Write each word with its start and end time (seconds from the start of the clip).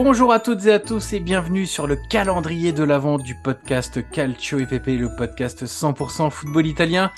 Bonjour 0.00 0.32
à 0.32 0.38
toutes 0.38 0.64
et 0.66 0.72
à 0.72 0.78
tous 0.78 1.12
et 1.12 1.18
bienvenue 1.18 1.66
sur 1.66 1.88
le 1.88 1.96
calendrier 1.96 2.70
de 2.70 2.84
l'avant 2.84 3.18
du 3.18 3.34
podcast 3.34 3.98
Calcio 4.12 4.60
EPP, 4.60 4.96
le 4.96 5.08
podcast 5.16 5.64
100% 5.64 6.30
football 6.30 6.68
italien. 6.68 7.10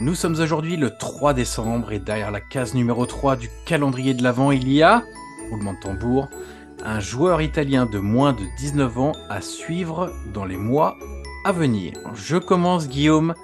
Nous 0.00 0.16
sommes 0.16 0.40
aujourd'hui 0.40 0.76
le 0.76 0.90
3 0.90 1.32
décembre 1.32 1.92
et 1.92 2.00
derrière 2.00 2.32
la 2.32 2.40
case 2.40 2.74
numéro 2.74 3.06
3 3.06 3.36
du 3.36 3.48
calendrier 3.66 4.14
de 4.14 4.24
l'avant, 4.24 4.50
il 4.50 4.68
y 4.68 4.82
a, 4.82 5.04
roulement 5.48 5.74
de 5.74 5.78
tambour, 5.78 6.28
un 6.84 6.98
joueur 6.98 7.40
italien 7.40 7.86
de 7.86 8.00
moins 8.00 8.32
de 8.32 8.42
19 8.58 8.98
ans 8.98 9.12
à 9.30 9.40
suivre 9.40 10.12
dans 10.32 10.44
les 10.44 10.56
mois 10.56 10.96
à 11.44 11.52
venir. 11.52 11.92
Je 12.16 12.36
commence 12.36 12.88
Guillaume 12.88 13.34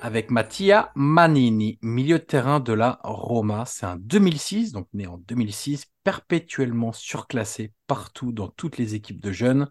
avec 0.00 0.30
Mattia 0.30 0.92
Manini, 0.94 1.78
milieu 1.82 2.18
de 2.18 2.24
terrain 2.24 2.60
de 2.60 2.72
la 2.72 3.00
Roma. 3.02 3.64
C'est 3.66 3.86
un 3.86 3.96
2006, 3.96 4.72
donc 4.72 4.88
né 4.92 5.06
en 5.06 5.18
2006, 5.18 5.86
perpétuellement 6.04 6.92
surclassé 6.92 7.72
partout 7.86 8.32
dans 8.32 8.48
toutes 8.48 8.78
les 8.78 8.94
équipes 8.94 9.20
de 9.20 9.32
jeunes. 9.32 9.70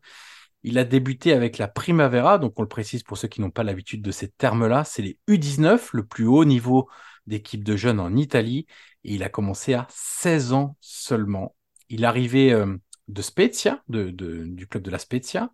Il 0.64 0.78
a 0.78 0.84
débuté 0.84 1.34
avec 1.34 1.58
la 1.58 1.68
Primavera, 1.68 2.40
donc 2.40 2.54
on 2.58 2.62
le 2.62 2.68
précise 2.68 3.04
pour 3.04 3.18
ceux 3.18 3.28
qui 3.28 3.42
n'ont 3.42 3.52
pas 3.52 3.64
l'habitude 3.64 4.02
de 4.02 4.12
ces 4.12 4.28
termes-là, 4.28 4.84
c'est 4.84 5.02
les 5.02 5.18
U19, 5.30 5.90
le 5.94 6.06
plus 6.06 6.26
haut 6.26 6.46
niveau 6.46 6.90
d'équipe 7.26 7.64
de 7.64 7.76
jeunes 7.76 8.00
en 8.00 8.16
Italie, 8.16 8.66
et 9.04 9.16
il 9.16 9.24
a 9.24 9.30
commencé 9.30 9.74
à 9.74 9.88
16 9.90 10.54
ans 10.54 10.76
seulement. 10.82 11.56
Il 11.90 12.04
arrivait 12.04 12.52
euh, 12.52 12.76
de 13.08 13.22
Spezia, 13.22 13.82
de, 13.88 14.10
du 14.10 14.68
club 14.68 14.84
de 14.84 14.92
la 14.92 15.00
Spezia. 15.00 15.50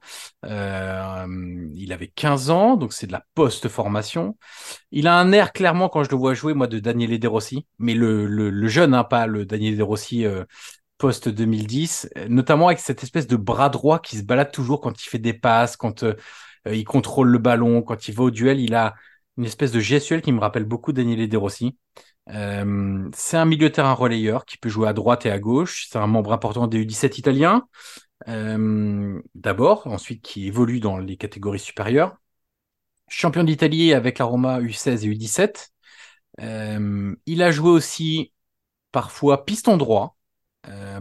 Euh, 0.46 1.68
il 1.75 1.94
avait 1.94 2.08
15 2.08 2.50
ans, 2.50 2.75
donc 2.78 2.94
c'est 2.94 3.08
de 3.08 3.12
la 3.12 3.25
post-formation. 3.36 4.38
Il 4.91 5.08
a 5.08 5.18
un 5.18 5.31
air 5.31 5.53
clairement, 5.53 5.90
quand 5.90 6.03
je 6.03 6.09
le 6.09 6.18
vois 6.18 6.34
jouer, 6.34 6.53
moi, 6.53 6.68
de 6.68 6.80
Daniele 6.80 7.19
De 7.19 7.28
Rossi, 7.28 7.66
mais 7.78 7.94
le, 7.94 8.25
le, 8.25 8.68
jeune, 8.68 8.94
hein, 8.94 9.03
pas 9.03 9.28
le 9.28 9.46
Daniele 9.46 9.78
De 9.78 9.84
Rossi 9.84 10.25
euh, 10.25 10.46
post-2010, 10.97 12.28
notamment 12.30 12.68
avec 12.68 12.80
cette 12.80 13.03
espèce 13.03 13.28
de 13.28 13.36
bras 13.36 13.70
droit 13.70 14.00
qui 14.00 14.18
se 14.18 14.24
balade 14.24 14.52
toujours 14.52 14.81
quand 14.81 15.03
il 15.03 15.08
fait 15.08 15.20
des 15.20 15.34
passes, 15.34 15.78
quand 15.78 16.03
euh, 16.03 16.16
il 16.72 16.85
contrôle 16.85 17.30
le 17.30 17.40
ballon, 17.40 17.81
quand 17.81 18.08
il 18.08 18.16
va 18.16 18.24
au 18.24 18.31
duel. 18.31 18.59
Il 18.59 18.74
a 18.74 18.96
une 19.38 19.46
espèce 19.46 19.72
de 19.72 19.80
gestuelle 19.80 20.22
qui 20.22 20.31
me 20.31 20.40
rappelle 20.40 20.66
beaucoup 20.66 20.94
Daniele 20.94 21.28
De 21.30 21.38
Rossi. 21.38 21.78
Euh, 22.29 23.09
c'est 23.13 23.38
un 23.38 23.45
milieu 23.45 23.69
de 23.69 23.73
terrain 23.73 23.94
relayeur 23.94 24.45
qui 24.45 24.57
peut 24.57 24.69
jouer 24.69 24.88
à 24.88 24.94
droite 24.94 25.25
et 25.25 25.31
à 25.31 25.39
gauche. 25.39 25.88
C'est 25.89 25.97
un 25.97 26.07
membre 26.07 26.34
important 26.34 26.67
des 26.67 26.84
U17 26.84 27.19
italiens. 27.19 27.67
Euh, 28.28 29.22
D'abord, 29.35 29.88
ensuite 29.88 30.22
qui 30.22 30.47
évolue 30.47 30.79
dans 30.79 30.97
les 30.97 31.17
catégories 31.17 31.59
supérieures. 31.59 32.17
Champion 33.09 33.44
d'Italie 33.44 33.94
avec 33.94 34.19
la 34.19 34.25
Roma 34.25 34.59
U16 34.61 35.06
et 35.06 35.09
U17. 35.09 35.72
Euh, 36.41 37.16
il 37.25 37.44
a 37.44 37.51
joué 37.51 37.69
aussi 37.69 38.34
parfois 38.91 39.45
piston 39.45 39.78
droit, 39.78 40.17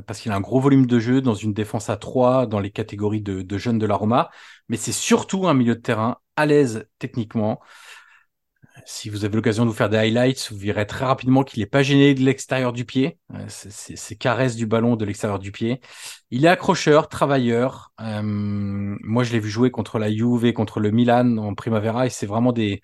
parce 0.07 0.21
qu'il 0.21 0.33
a 0.33 0.35
un 0.35 0.41
gros 0.41 0.61
volume 0.61 0.87
de 0.87 0.99
jeu 0.99 1.21
dans 1.21 1.35
une 1.35 1.53
défense 1.53 1.89
à 1.89 1.97
3 1.97 2.47
dans 2.47 2.59
les 2.59 2.71
catégories 2.71 3.21
de 3.21 3.59
jeunes 3.59 3.79
de 3.79 3.87
la 3.87 3.95
Roma. 3.95 4.31
Mais 4.69 4.77
c'est 4.77 4.93
surtout 4.93 5.47
un 5.47 5.55
milieu 5.55 5.77
de 5.77 5.81
terrain 5.81 6.19
à 6.37 6.47
l'aise 6.47 6.89
techniquement, 6.99 7.61
si 8.87 9.11
vous 9.11 9.25
avez 9.25 9.37
l'occasion 9.37 9.65
de 9.65 9.71
vous 9.71 9.77
faire 9.77 9.89
des 9.89 9.97
highlights, 9.97 10.49
vous 10.51 10.59
verrez 10.59 10.87
très 10.87 11.05
rapidement 11.05 11.45
qu'il 11.45 11.61
n'est 11.61 11.67
pas 11.67 11.83
gêné 11.83 12.15
de 12.15 12.21
l'extérieur 12.23 12.73
du 12.73 12.85
pied. 12.85 13.19
Euh, 13.35 13.47
c'est 13.49 14.17
caresses 14.17 14.57
du 14.57 14.67
ballon 14.67 14.97
de 14.97 15.05
l'extérieur 15.05 15.39
du 15.39 15.53
pied. 15.53 15.81
Il 16.31 16.45
est 16.45 16.49
accrocheur, 16.49 17.09
travailleur. 17.09 17.93
Euh, 18.01 18.23
moi, 18.23 19.25
je 19.25 19.33
l'ai 19.33 19.41
vu 19.41 19.51
jouer 19.51 19.71
contre 19.71 19.99
la 19.99 20.11
Juve, 20.11 20.53
contre 20.53 20.81
le 20.81 20.91
Milan 20.91 21.37
en 21.37 21.55
Primavera, 21.55 22.07
et 22.07 22.11
c'est 22.11 22.27
vraiment 22.27 22.53
des, 22.53 22.83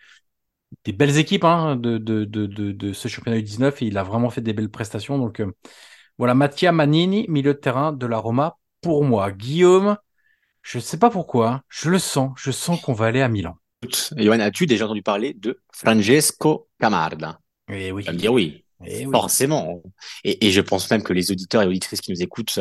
belles 0.87 1.19
équipes 1.19 1.44
hein, 1.44 1.76
de, 1.76 2.93
ce 2.93 3.09
championnat 3.09 3.38
U19, 3.38 3.82
et 3.82 3.87
il 3.87 3.99
a 3.99 4.03
vraiment 4.03 4.31
fait 4.31 4.41
des 4.43 4.53
belles 4.53 4.70
prestations. 4.70 5.19
Donc 5.19 5.41
euh, 5.41 5.53
voilà, 6.19 6.34
Mattia 6.34 6.72
Manini, 6.72 7.26
milieu 7.28 7.55
de 7.55 7.59
terrain 7.59 7.93
de 7.93 8.06
la 8.06 8.19
Roma, 8.19 8.59
pour 8.81 9.05
moi. 9.05 9.32
Guillaume, 9.32 9.97
je 10.62 10.78
ne 10.78 10.82
sais 10.82 10.99
pas 10.99 11.10
pourquoi, 11.10 11.62
je 11.69 11.91
le 11.91 11.99
sens, 11.99 12.32
je 12.37 12.50
sens 12.50 12.81
qu'on 12.81 12.93
va 12.93 13.06
aller 13.06 13.22
à 13.22 13.28
Milan. 13.28 13.56
Johan, 14.16 14.41
as-tu 14.41 14.66
déjà 14.66 14.87
entendu 14.87 15.03
parler 15.03 15.34
de 15.34 15.61
Francesco 15.72 16.69
Camarda? 16.81 17.41
Eh 17.71 17.93
oui. 17.93 18.05
Me 18.09 18.12
dire 18.12 18.33
oui. 18.33 18.65
Eh 18.84 19.05
Forcément. 19.06 19.83
Et, 20.25 20.47
et, 20.47 20.50
je 20.50 20.61
pense 20.61 20.91
même 20.91 21.03
que 21.03 21.12
les 21.12 21.31
auditeurs 21.31 21.62
et 21.62 21.66
auditrices 21.66 22.00
qui 22.00 22.12
nous 22.12 22.22
écoutent 22.22 22.61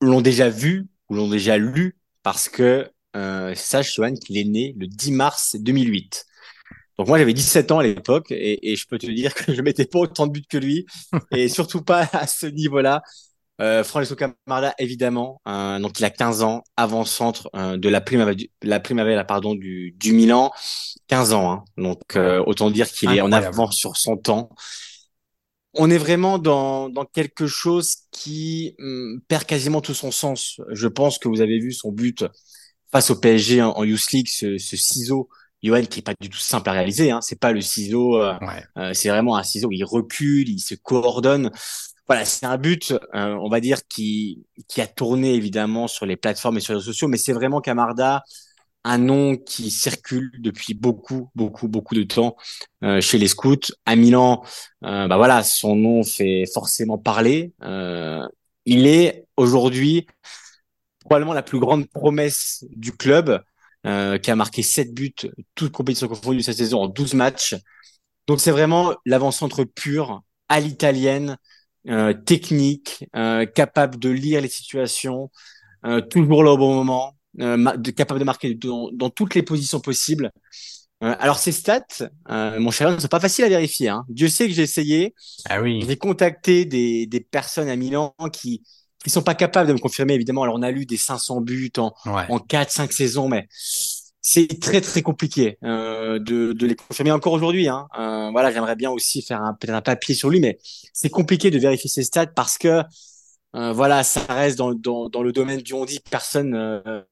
l'ont 0.00 0.20
déjà 0.20 0.48
vu 0.48 0.86
ou 1.08 1.14
l'ont 1.14 1.28
déjà 1.28 1.58
lu 1.58 1.96
parce 2.22 2.48
que 2.48 2.90
euh, 3.16 3.54
sache, 3.54 3.96
Johan, 3.96 4.14
qu'il 4.14 4.38
est 4.38 4.44
né 4.44 4.74
le 4.78 4.86
10 4.86 5.12
mars 5.12 5.56
2008. 5.58 6.24
Donc 6.98 7.06
moi 7.06 7.18
j'avais 7.18 7.32
17 7.32 7.70
ans 7.70 7.78
à 7.78 7.84
l'époque 7.84 8.32
et, 8.32 8.72
et, 8.72 8.76
je 8.76 8.86
peux 8.88 8.98
te 8.98 9.06
dire 9.06 9.32
que 9.32 9.54
je 9.54 9.62
mettais 9.62 9.86
pas 9.86 10.00
autant 10.00 10.26
de 10.26 10.32
buts 10.32 10.44
que 10.48 10.58
lui 10.58 10.84
et 11.30 11.48
surtout 11.48 11.82
pas 11.82 12.08
à 12.12 12.26
ce 12.26 12.46
niveau-là. 12.46 13.02
Euh, 13.60 13.82
Francesco 13.82 14.14
Camarda, 14.14 14.72
évidemment, 14.78 15.40
euh, 15.48 15.80
donc 15.80 15.98
il 15.98 16.04
a 16.04 16.10
15 16.10 16.42
ans, 16.42 16.62
avant-centre 16.76 17.50
euh, 17.56 17.76
de 17.76 17.88
la 17.88 18.00
Primavera, 18.00 18.36
la 18.62 18.78
Primavera 18.78 19.24
pardon, 19.24 19.56
du, 19.56 19.96
du 19.98 20.12
Milan, 20.12 20.52
15 21.08 21.32
ans. 21.32 21.50
Hein. 21.50 21.64
donc 21.76 22.00
euh, 22.14 22.42
autant 22.46 22.70
dire 22.70 22.88
qu'il 22.88 23.12
est 23.12 23.20
en 23.20 23.32
avance 23.32 23.76
sur 23.76 23.96
son 23.96 24.16
temps. 24.16 24.50
On 25.74 25.90
est 25.90 25.98
vraiment 25.98 26.38
dans, 26.38 26.88
dans 26.88 27.04
quelque 27.04 27.46
chose 27.46 27.96
qui 28.12 28.76
hum, 28.78 29.20
perd 29.26 29.44
quasiment 29.44 29.80
tout 29.80 29.94
son 29.94 30.12
sens. 30.12 30.60
Je 30.70 30.86
pense 30.86 31.18
que 31.18 31.28
vous 31.28 31.40
avez 31.40 31.58
vu 31.58 31.72
son 31.72 31.90
but 31.90 32.24
face 32.92 33.10
au 33.10 33.16
PSG 33.16 33.60
en, 33.62 33.82
Youth 33.82 34.12
League, 34.12 34.28
ce, 34.28 34.56
ce 34.56 34.76
ciseau 34.76 35.28
Johan 35.62 35.82
qui 35.82 35.98
est 35.98 36.02
pas 36.02 36.14
du 36.20 36.30
tout 36.30 36.38
simple 36.38 36.68
à 36.68 36.72
réaliser. 36.72 37.10
Hein. 37.10 37.20
C'est 37.20 37.40
pas 37.40 37.50
le 37.50 37.60
ciseau, 37.60 38.22
ouais. 38.22 38.94
c'est 38.94 39.08
vraiment 39.08 39.36
un 39.36 39.42
ciseau. 39.42 39.68
Il 39.72 39.82
recule, 39.82 40.48
il 40.48 40.60
se 40.60 40.76
coordonne 40.76 41.50
voilà, 42.08 42.24
c'est 42.24 42.46
un 42.46 42.56
but, 42.56 42.92
euh, 42.92 43.34
on 43.34 43.50
va 43.50 43.60
dire, 43.60 43.86
qui, 43.86 44.46
qui 44.66 44.80
a 44.80 44.86
tourné 44.86 45.34
évidemment 45.34 45.88
sur 45.88 46.06
les 46.06 46.16
plateformes 46.16 46.56
et 46.56 46.60
sur 46.60 46.72
les 46.72 46.78
réseaux 46.78 46.92
sociaux, 46.92 47.06
mais 47.06 47.18
c'est 47.18 47.34
vraiment 47.34 47.60
Camarda, 47.60 48.24
un 48.84 48.96
nom 48.98 49.36
qui 49.36 49.70
circule 49.70 50.30
depuis 50.38 50.72
beaucoup, 50.72 51.30
beaucoup, 51.34 51.68
beaucoup 51.68 51.94
de 51.94 52.04
temps 52.04 52.36
euh, 52.82 53.02
chez 53.02 53.18
les 53.18 53.28
scouts. 53.28 53.72
À 53.84 53.94
Milan, 53.94 54.42
euh, 54.84 55.06
bah 55.06 55.18
voilà, 55.18 55.42
son 55.44 55.76
nom 55.76 56.02
fait 56.02 56.44
forcément 56.52 56.96
parler. 56.96 57.52
il 58.64 58.86
est 58.86 59.26
aujourd'hui 59.36 60.06
probablement 61.00 61.34
la 61.34 61.42
plus 61.42 61.58
grande 61.58 61.88
promesse 61.88 62.64
du 62.70 62.92
club, 62.92 63.42
qui 63.84 64.30
a 64.30 64.36
marqué 64.36 64.62
7 64.62 64.92
buts, 64.92 65.14
toutes 65.54 65.72
compétitions 65.72 66.08
confondues 66.08 66.42
cette 66.42 66.56
saison 66.56 66.82
en 66.82 66.88
12 66.88 67.14
matchs. 67.14 67.54
Donc 68.26 68.40
c'est 68.40 68.50
vraiment 68.50 68.94
l'avant-centre 69.06 69.64
pur 69.64 70.22
à 70.48 70.60
l'italienne, 70.60 71.38
euh, 71.88 72.12
technique, 72.12 73.06
euh, 73.16 73.46
capable 73.46 73.98
de 73.98 74.10
lire 74.10 74.40
les 74.40 74.48
situations, 74.48 75.30
euh, 75.86 76.00
toujours 76.00 76.44
là 76.44 76.52
au 76.52 76.58
bon 76.58 76.74
moment, 76.74 77.14
de, 77.34 77.90
capable 77.90 78.20
de 78.20 78.24
marquer 78.24 78.54
dans, 78.54 78.90
dans, 78.92 79.10
toutes 79.10 79.34
les 79.34 79.42
positions 79.42 79.80
possibles. 79.80 80.30
alors 81.00 81.38
ces 81.38 81.52
stats, 81.52 82.10
mon 82.28 82.70
cher, 82.70 82.90
ne 82.90 82.98
sont 82.98 83.08
pas 83.08 83.20
faciles 83.20 83.44
à 83.44 83.48
vérifier. 83.48 83.88
Hein. 83.88 84.04
Dieu 84.08 84.28
sait 84.28 84.48
que 84.48 84.54
j'ai 84.54 84.62
essayé. 84.62 85.14
Ah 85.48 85.62
oui. 85.62 85.84
J'ai 85.86 85.96
contacté 85.96 86.64
des, 86.64 87.06
des 87.06 87.20
personnes 87.20 87.68
à 87.68 87.76
Milan 87.76 88.14
qui 88.32 88.62
qui 89.04 89.10
sont 89.10 89.22
pas 89.22 89.34
capables 89.34 89.68
de 89.68 89.72
me 89.74 89.78
confirmer 89.78 90.14
évidemment. 90.14 90.42
Alors 90.42 90.56
on 90.56 90.62
a 90.62 90.70
lu 90.70 90.84
des 90.84 90.96
500 90.96 91.40
buts 91.40 91.72
en 91.78 91.94
ouais. 92.06 92.24
en 92.28 92.38
4 92.38 92.70
5 92.70 92.92
saisons 92.92 93.28
mais 93.28 93.48
c'est 94.30 94.60
très 94.60 94.82
très 94.82 95.00
compliqué 95.00 95.56
euh, 95.64 96.18
de, 96.18 96.52
de 96.52 96.66
les 96.66 96.76
confirmer 96.76 97.12
encore 97.12 97.32
aujourd'hui. 97.32 97.66
Hein. 97.66 97.88
Euh, 97.98 98.30
voilà, 98.30 98.52
j'aimerais 98.52 98.76
bien 98.76 98.90
aussi 98.90 99.22
faire 99.22 99.40
peut-être 99.58 99.74
un 99.74 99.80
papier 99.80 100.14
sur 100.14 100.28
lui, 100.28 100.38
mais 100.38 100.58
c'est 100.92 101.08
compliqué 101.08 101.50
de 101.50 101.58
vérifier 101.58 101.88
ses 101.88 102.02
stats 102.02 102.26
parce 102.26 102.58
que 102.58 102.82
euh, 103.56 103.72
voilà, 103.72 104.04
ça 104.04 104.20
reste 104.28 104.58
dans, 104.58 104.74
dans, 104.74 105.08
dans 105.08 105.22
le 105.22 105.32
domaine 105.32 105.62
du 105.62 105.72
on 105.72 105.86
dit 105.86 106.00
personne 106.00 106.54
euh, 106.54 107.02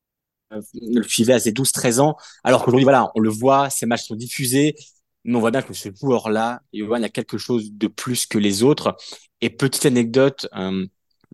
ne 0.51 0.99
le 0.99 1.09
suivait 1.09 1.33
à 1.33 1.41
ses 1.41 1.53
12-13 1.53 2.01
ans, 2.01 2.17
alors 2.45 2.63
qu'aujourd'hui 2.63 2.85
voilà, 2.85 3.11
on 3.15 3.21
le 3.21 3.31
voit, 3.31 3.71
ses 3.71 3.87
matchs 3.87 4.09
sont 4.09 4.15
diffusés, 4.15 4.77
mais 5.25 5.37
on 5.37 5.41
voit 5.41 5.51
bien 5.51 5.63
que 5.63 5.73
ce 5.73 5.89
joueur-là, 5.99 6.61
il 6.75 6.87
a 6.93 7.09
quelque 7.09 7.39
chose 7.39 7.73
de 7.73 7.87
plus 7.87 8.27
que 8.27 8.37
les 8.37 8.63
autres. 8.63 8.95
Et 9.41 9.49
petite 9.49 9.87
anecdote. 9.87 10.49
Euh, 10.55 10.87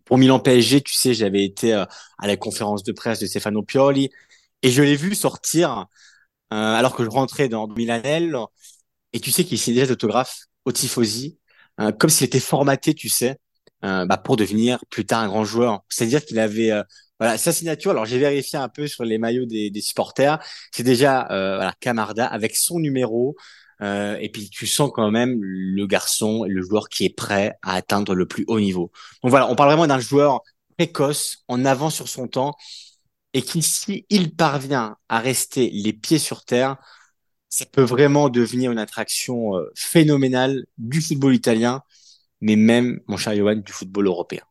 pour 0.05 0.19
Milan 0.19 0.41
PSG, 0.41 0.81
tu 0.81 0.95
sais, 0.95 1.15
j'avais 1.15 1.45
été 1.45 1.73
à 1.73 1.89
la 2.23 2.37
conférence 2.37 2.83
de 2.83 2.93
presse 2.93 3.21
de 3.21 3.27
Stefano 3.27 3.63
Pioli 3.63 4.11
et 4.63 4.71
je 4.71 4.83
l'ai 4.83 4.97
vu 4.97 5.15
sortir 5.15 5.87
euh, 6.53 6.75
alors 6.75 6.95
que 6.95 7.05
je 7.05 7.09
rentrais 7.09 7.49
dans 7.49 7.67
Milanel. 7.67 8.37
Et 9.13 9.21
tu 9.21 9.31
sais 9.31 9.45
qu'il 9.45 9.59
signait 9.59 9.77
déjà 9.81 9.89
d'autographes 9.89 10.47
au 10.65 10.73
Tifosi, 10.73 11.39
euh, 11.81 11.93
comme 11.93 12.11
s'il 12.11 12.27
était 12.27 12.41
formaté, 12.41 12.95
tu 12.95 13.09
sais, 13.09 13.39
euh, 13.85 14.05
bah, 14.05 14.19
pour 14.19 14.37
devenir 14.37 14.79
plus 14.91 15.07
tard 15.07 15.21
un 15.21 15.29
grand 15.29 15.45
joueur. 15.45 15.83
C'est-à-dire 15.89 16.25
qu'il 16.25 16.39
avait 16.39 16.71
voilà 17.19 17.39
sa 17.39 17.53
signature. 17.53 17.93
Alors 17.93 18.05
j'ai 18.05 18.19
vérifié 18.19 18.59
un 18.59 18.69
peu 18.69 18.87
sur 18.87 19.05
les 19.05 19.19
maillots 19.19 19.47
des, 19.47 19.73
supporters. 19.81 20.39
C'est 20.73 20.83
déjà 20.83 21.27
voilà 21.29 21.73
Camarda 21.81 22.27
avec 22.27 22.57
son 22.57 22.81
numéro. 22.81 23.37
et 23.81 24.31
puis 24.33 24.51
tu 24.51 24.67
sens 24.67 24.91
quand 24.95 25.11
même 25.11 25.39
le 25.43 25.87
garçon, 25.87 26.45
le 26.45 26.63
joueur 26.63 26.89
qui 26.89 27.05
est 27.07 27.17
prêt 27.17 27.55
à 27.63 27.75
atteindre 27.75 28.15
le 28.15 28.27
plus 28.27 28.45
haut 28.49 28.61
niveau. 28.61 28.91
Donc 29.23 29.31
voilà, 29.31 29.49
on 29.49 29.55
parle 29.55 29.71
vraiment 29.71 29.87
d'un 29.87 30.01
joueur 30.01 30.43
précoce, 30.77 31.45
en 31.49 31.65
avant 31.65 31.91
sur 31.91 32.09
son 32.09 32.29
temps, 32.29 32.57
et 33.35 33.43
qu'ici, 33.43 34.07
il 34.11 34.35
parvient 34.35 34.97
à 35.09 35.19
rester 35.19 35.71
les 35.71 35.93
pieds 35.93 36.19
sur 36.19 36.45
terre, 36.45 36.77
ça 37.49 37.67
peut 37.67 37.83
vraiment 37.83 38.29
devenir 38.29 38.73
une 38.73 38.79
attraction 38.79 39.57
euh, 39.57 39.71
phénoménale 39.75 40.65
du 40.79 41.01
football 41.01 41.35
italien, 41.35 41.83
mais 42.41 42.57
même, 42.57 43.01
mon 43.07 43.17
cher 43.17 43.37
Johan, 43.37 43.57
du 43.57 43.73
football 43.73 44.07
européen. 44.07 44.43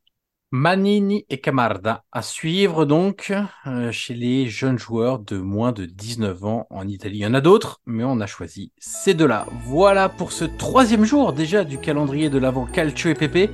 Manini 0.54 1.26
et 1.30 1.40
Camarda 1.40 2.04
à 2.12 2.22
suivre 2.22 2.84
donc 2.84 3.34
euh, 3.68 3.92
chez 3.94 4.14
les 4.14 4.48
jeunes 4.48 4.78
joueurs 4.78 5.20
de 5.20 5.38
moins 5.38 5.72
de 5.72 5.86
19 5.86 6.44
ans 6.44 6.68
en 6.70 6.88
Italie. 6.90 7.20
Il 7.20 7.22
y 7.22 7.26
en 7.26 7.34
a 7.34 7.40
d'autres, 7.40 7.80
mais 7.86 8.04
on 8.04 8.20
a 8.20 8.28
choisi 8.28 8.74
ces 8.78 9.14
deux-là. 9.14 9.48
Voilà 9.64 10.10
pour 10.10 10.34
ce 10.34 10.44
troisième 10.44 11.06
jour 11.06 11.32
déjà 11.32 11.64
du 11.64 11.78
calendrier 11.78 12.30
de 12.30 12.38
l'avant 12.38 12.66
Calcio 12.66 13.10
et 13.10 13.16
Pépé. 13.16 13.50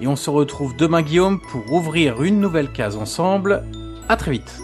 Et 0.00 0.06
on 0.06 0.16
se 0.16 0.28
retrouve 0.28 0.76
demain 0.76 1.00
Guillaume 1.00 1.40
pour 1.40 1.72
ouvrir 1.72 2.22
une 2.22 2.40
nouvelle 2.40 2.70
case 2.72 2.96
ensemble. 2.96 3.64
À 4.08 4.16
très 4.16 4.32
vite. 4.32 4.63